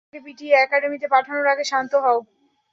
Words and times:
তোমাকে 0.03 0.19
পিটিয়ে 0.25 0.53
একাডেমীতে 0.57 1.07
পাঠানোর 1.13 1.47
আগে 1.53 1.63
শান্ত 1.71 1.93
হও। 2.05 2.19